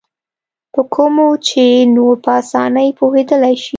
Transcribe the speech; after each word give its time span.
په 0.73 0.81
کومو 0.93 1.27
چې 1.47 1.63
نور 1.95 2.15
په 2.23 2.29
اسانۍ 2.41 2.89
پوهېدلای 2.99 3.55
شي. 3.61 3.69